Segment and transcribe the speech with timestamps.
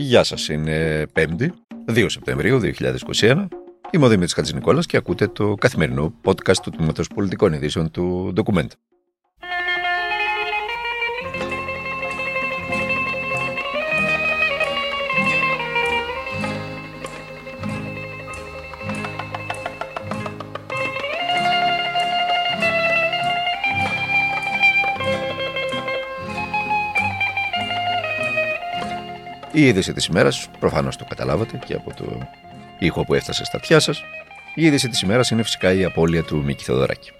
[0.00, 1.48] Γεια σας, είναι 5η,
[1.86, 3.48] 2 Σεπτεμβρίου 2021.
[3.90, 8.66] Είμαι ο Δημήτρης Χατζηνικόλας και ακούτε το καθημερινό podcast του Τμήματος Πολιτικών Ειδήσεων του Document.
[29.58, 32.28] Η είδηση της ημέρας, προφανώς το καταλάβατε και από το
[32.78, 34.02] ήχο που έφτασε στα αυτιά σας.
[34.54, 37.10] Η είδηση της ημέρας είναι φυσικά η απώλεια του Μίκη Θεοδωράκη.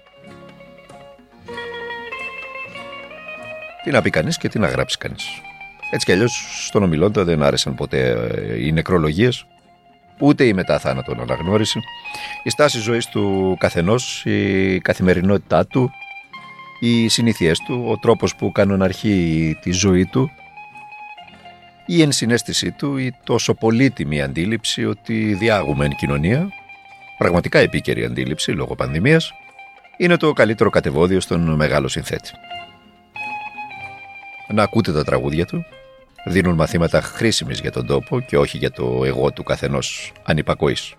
[3.83, 5.25] Τι να πει κανείς και τι να γράψει κανείς.
[5.91, 9.45] Έτσι κι αλλιώς στον ομιλόντα δεν άρεσαν ποτέ ε, οι νεκρολογίες,
[10.19, 11.79] ούτε η μετά θάνατον αναγνώριση.
[12.43, 15.91] Η στάση ζωής του καθενός, η καθημερινότητά του,
[16.79, 20.31] οι συνήθειές του, ο τρόπος που κανοναρχεί τη ζωή του
[21.91, 26.49] η ενσυναίσθησή του, η τόσο πολύτιμη αντίληψη ότι διάγουμε εν κοινωνία,
[27.17, 29.31] πραγματικά επίκαιρη αντίληψη λόγω πανδημίας,
[29.97, 32.31] είναι το καλύτερο κατεβόδιο στον μεγάλο συνθέτη.
[34.47, 35.65] Να ακούτε τα τραγούδια του,
[36.25, 40.93] δίνουν μαθήματα χρήσιμης για τον τόπο και όχι για το εγώ του καθενός ανυπακοής.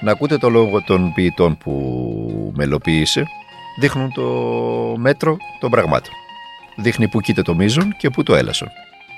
[0.00, 3.26] Να ακούτε το λόγο των ποιητών που μελοποίησε,
[3.80, 4.22] δείχνουν το
[4.96, 6.12] μέτρο των πραγμάτων.
[6.76, 8.68] Δείχνει που κοίται το μείζον και που το έλασον.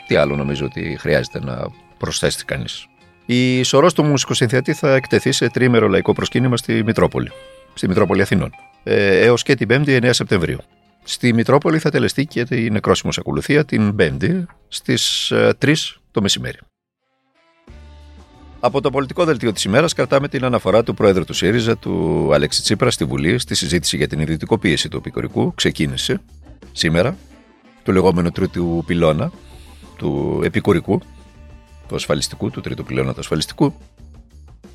[0.09, 1.67] Τι άλλο νομίζω ότι χρειάζεται να
[1.99, 2.87] προσθέσει κανείς.
[3.27, 7.33] Η σωρός του μουσικοσυνθεατή θα εκτεθεί σε τρίμερο λαϊκό προσκύνημα στη Μητρόπολη,
[7.75, 8.51] στη Μητρόπολη Αθηνών,
[8.83, 10.59] ε, έως και την 5η 9 Σεπτεμβρίου.
[11.03, 15.73] Στη Μητρόπολη θα τελεστεί και η νεκρόσιμος ακολουθία την 5η στις 3 ε,
[16.11, 16.59] το μεσημέρι.
[18.61, 22.63] Από το πολιτικό δελτίο της ημέρας κρατάμε την αναφορά του Πρόεδρου του ΣΥΡΙΖΑ, του Αλέξη
[22.63, 25.55] Τσίπρα, στη Βουλή στη συζήτηση για την ιδιωτικοποίηση του επικορικού.
[25.55, 26.21] Ξεκίνησε
[26.73, 27.17] σήμερα,
[27.83, 29.33] του λεγόμενου τρίτου πυλώνα,
[29.99, 31.01] του επικουρικού,
[31.89, 33.75] του ασφαλιστικού, του τρίτου πυλώνα του ασφαλιστικού.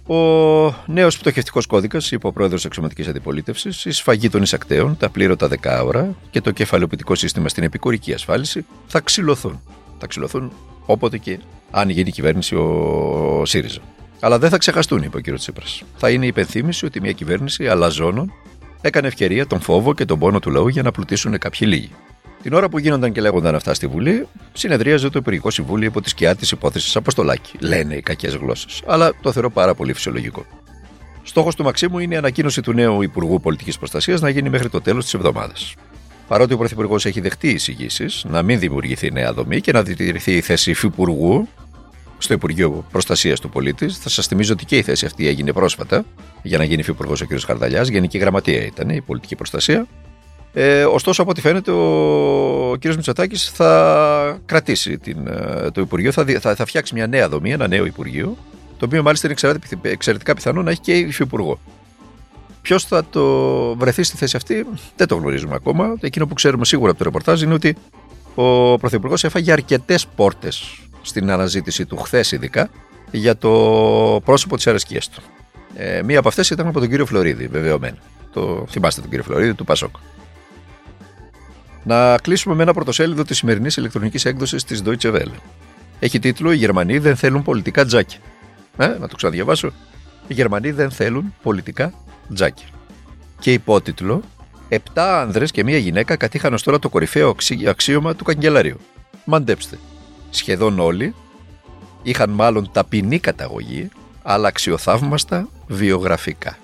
[0.07, 0.16] Ο
[0.85, 6.16] νέος πτωχευτικός κώδικας, είπε ο πρόεδρος Εξωματικής Αντιπολίτευσης, η σφαγή των εισακτέων, τα πλήρωτα δεκάωρα
[6.31, 9.62] και το κεφαλαιοποιητικό σύστημα στην επικουρική ασφάλιση θα ξυλωθούν.
[9.97, 10.51] Θα ξυλωθούν
[10.85, 11.39] όποτε και
[11.72, 13.79] αν γίνει κυβέρνηση ο ΣΥΡΙΖΑ.
[14.19, 15.38] Αλλά δεν θα ξεχαστούν, είπε ο κ.
[15.38, 15.83] Τσίπρας.
[15.97, 18.31] Θα είναι η υπενθύμηση ότι μια κυβέρνηση αλαζόνων
[18.81, 21.91] έκανε ευκαιρία τον φόβο και τον πόνο του λαού για να πλουτίσουν κάποιοι λίγοι.
[22.44, 26.09] Την ώρα που γίνονταν και λέγονταν αυτά στη Βουλή, συνεδρίαζε το Υπουργικό Συμβούλιο υπό τη
[26.09, 27.52] σκιά της υπόθεσης Αποστολάκη.
[27.59, 28.81] Λένε οι κακές γλώσσες.
[28.86, 30.46] Αλλά το θεωρώ πάρα πολύ φυσιολογικό.
[31.24, 34.81] Στόχος του Μαξίμου είναι η ανακοίνωση του νέου Υπουργού Πολιτικής Προστασίας να γίνει μέχρι το
[34.81, 35.74] τέλος της εβδομάδας.
[36.28, 40.42] Παρότι ο Πρωθυπουργός έχει δεχτεί εισηγήσεις να μην δημιουργηθεί νέα δομή και να διατηρηθεί η
[40.42, 41.48] θέση υφυπουργού
[42.18, 46.06] στο Υπουργείο Προστασίας του Πολίτη, θα σας θυμίζω ότι και η θέση αυτή έγινε πρόσφατα
[46.42, 47.40] για να γίνει υφυπουργός ο κ.
[47.46, 47.88] Χαρδαλιάς.
[47.88, 49.88] Γενική Γραμματεία ήταν η πολιτική προστασία.
[50.53, 52.86] Ε, ωστόσο, από ό,τι φαίνεται, ο κ.
[52.86, 57.68] Μητσοτάκης θα κρατήσει την, ε, το Υπουργείο, θα, θα, θα φτιάξει μια νέα δομή, ένα
[57.68, 58.38] νέο Υπουργείο,
[58.78, 61.59] το οποίο μάλιστα είναι εξαιρετικά πιθανό να έχει και υφυπουργό.
[62.62, 63.25] Ποιος θα το
[63.75, 64.66] βρεθεί στη θέση αυτή,
[64.96, 65.96] δεν το γνωρίζουμε ακόμα.
[66.00, 67.75] Εκείνο που ξέρουμε σίγουρα από το ρεπορτάζ είναι ότι
[68.36, 72.69] ο Πρωθυπουργός έφαγε αρκετές πόρτες στην αναζήτηση του, χθες ειδικά,
[73.12, 73.52] για το
[74.25, 75.22] πρόσωπο της αρεσκίας του.
[75.75, 77.97] Ε, μία από αυτές ήταν από τον κύριο Φλωρίδη, βεβαιωμένα.
[78.34, 79.96] Το θυμάστε τον κύριο Φλωρίδη του Πασόκ.
[81.83, 85.38] Να κλείσουμε με ένα πρωτοσέλιδο της σημερινής ηλεκτρονικής έκδοσης της Deutsche Welle.
[85.99, 88.19] Έχει τίτλο Οι Γερμανοί δεν θέλουν πολιτικά τζάκια.
[88.77, 89.71] Ε, να το ξαναδιαβάσω.
[90.27, 91.94] Οι Γερμανοί δεν θέλουν πολιτικά
[92.33, 92.67] τζάκια.
[93.39, 94.23] Και υπότιτλο
[94.73, 97.35] Επτά άνδρες και μία γυναίκα κατήχαν ω τώρα το κορυφαίο
[97.67, 98.77] αξίωμα του καγκελαρίου.
[99.25, 99.79] Μαντέψτε.
[100.29, 101.15] Σχεδόν όλοι
[102.03, 103.89] είχαν μάλλον ταπεινή καταγωγή,
[104.23, 106.57] αλλά αξιοθαύμαστα βιογραφικά.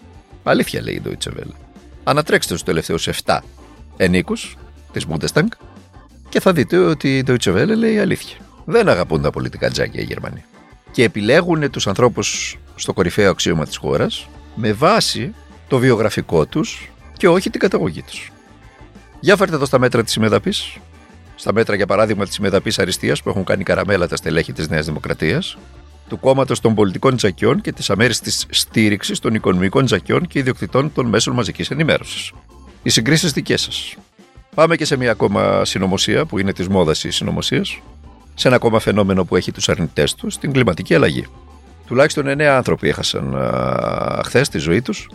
[0.44, 1.54] Αλήθεια λέει η Deutsche Welle.
[2.04, 3.40] Ανατρέξτε τους τελευταίους 7
[3.98, 4.58] ενίκους
[4.92, 5.48] της Bundestag
[6.30, 8.38] και θα δείτε ότι η Deutsche Welle λέει αλήθεια.
[8.66, 10.44] Δεν αγαπούν τα πολιτικά τζάκια οι Γερμανοί.
[10.92, 15.34] Και επιλέγουν τους ανθρώπους στο κορυφαίο αξίωμα της χώρας με βάση
[15.68, 18.32] το βιογραφικό τους και όχι την καταγωγή τους.
[19.20, 20.78] Για φέρτε εδώ στα μέτρα της συμμεταπής.
[21.36, 24.86] Στα μέτρα, για παράδειγμα, της συμμεταπής αριστείας που έχουν κάνει καραμέλα τα στελέχη της Νέας
[24.86, 25.58] Δημοκρατίας,
[26.10, 31.06] του κόμματος των πολιτικών τζακιών και της αμέριστης στήριξης των οικονομικών τζακιών και ιδιοκτητών των
[31.06, 32.32] μέσων μαζικής ενημέρωσης.
[32.84, 33.96] Οι συγκρίσεις δικές σας.
[34.60, 37.62] Πάμε και σε μια ακόμα συνωμοσία που είναι της μόδας οι συνωμοσίε,
[38.34, 41.28] σε ένα ακόμα φαινόμενο που έχει τους αρνητές τους, την κλιματική αλλαγή.
[41.88, 43.38] Τουλάχιστον 9 άνθρωποι έχασαν
[44.26, 45.10] χθες τη ζωή τους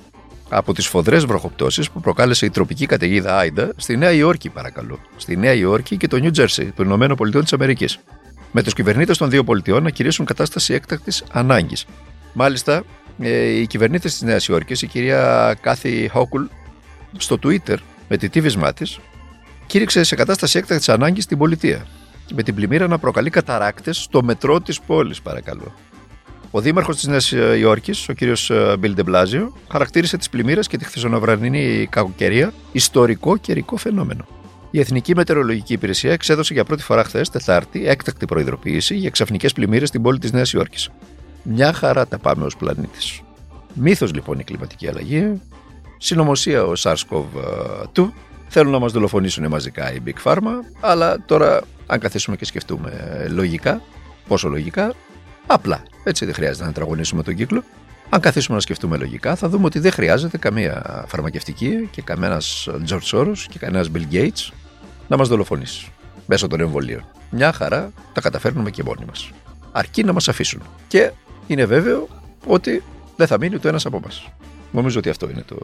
[0.48, 4.98] από τις φοδρές βροχοπτώσεις που προκάλεσε η τροπική καταιγίδα Άιντα στη Νέα Υόρκη, παρακαλώ.
[5.16, 7.98] Στη Νέα Υόρκη και το Νιου Τζέρσι, των Ηνωμένων Πολιτειών της Αμερικής.
[8.52, 11.86] Με τους κυβερνήτες των δύο πολιτιών να κηρύσουν κατάσταση έκτακτης ανάγκης.
[12.32, 12.82] Μάλιστα,
[13.18, 16.44] ε, οι κυβερνήτες της Νέας Υόρκης, η κυρία Κάθι Χόκουλ,
[17.16, 17.76] στο Twitter
[18.08, 18.98] με τη τύβισμά της,
[19.66, 21.86] κήρυξε σε κατάσταση έκτακτης ανάγκης στην πολιτεία.
[22.34, 25.74] με την πλημμύρα να προκαλεί καταράκτες στο μετρό της πόλης, παρακαλώ.
[26.50, 31.86] Ο δήμαρχος της Νέας Υόρκης, ο κύριος Μπιλ Ντεμπλάζιο, χαρακτήρισε τις πλημμύρες και τη χθεσινοβραδινή
[31.90, 34.26] κακοκαιρία ιστορικό καιρικό φαινόμενο.
[34.70, 39.88] Η Εθνική Μετεωρολογική Υπηρεσία εξέδωσε για πρώτη φορά χθες, Τετάρτη, έκτακτη προειδοποίηση για ξαφνικές πλημμύρες
[39.88, 40.88] στην πόλη της Νέας Υόρκης.
[41.42, 43.20] Μια χαρά τα πάμε ως πλανήτης.
[43.74, 45.40] Μύθος λοιπόν η κλιματική αλλαγή,
[45.98, 48.08] συνωμοσία ο SARS-CoV-2,
[48.56, 52.90] θέλουν να μας δολοφονήσουν μαζικά η Big Pharma, αλλά τώρα αν καθίσουμε και σκεφτούμε
[53.30, 53.82] λογικά,
[54.28, 54.94] πόσο λογικά,
[55.46, 57.62] απλά, έτσι δεν χρειάζεται να τραγωνίσουμε τον κύκλο.
[58.08, 63.10] Αν καθίσουμε να σκεφτούμε λογικά, θα δούμε ότι δεν χρειάζεται καμία φαρμακευτική και κανένας George
[63.12, 64.52] Soros και κανένας Bill Gates
[65.08, 65.92] να μας δολοφονήσει
[66.26, 67.04] μέσω των εμβολίων.
[67.30, 69.30] Μια χαρά τα καταφέρνουμε και μόνοι μας.
[69.72, 70.62] Αρκεί να μας αφήσουν.
[70.88, 71.10] Και
[71.46, 72.08] είναι βέβαιο
[72.46, 72.82] ότι
[73.16, 74.08] δεν θα μείνει ούτε ένας από εμά.
[74.72, 75.56] Νομίζω ότι αυτό είναι το,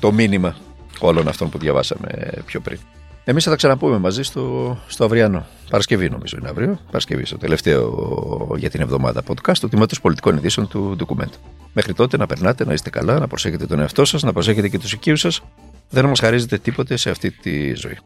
[0.00, 0.56] το μήνυμα
[0.98, 2.08] όλων αυτών που διαβάσαμε
[2.46, 2.78] πιο πριν.
[3.24, 5.46] Εμείς θα τα ξαναπούμε μαζί στο, στο αυριανό.
[5.70, 6.78] Παρασκευή, νομίζω είναι αύριο.
[6.86, 11.36] Παρασκευή, στο τελευταίο για την εβδομάδα podcast του Τμήματο Πολιτικών Ειδήσεων του ντοκουμέντου.
[11.72, 14.78] Μέχρι τότε να περνάτε, να είστε καλά, να προσέχετε τον εαυτό σας, να προσέχετε και
[14.78, 15.40] τους οικείους σας.
[15.90, 17.98] Δεν μας χαρίζετε τίποτε σε αυτή τη ζωή.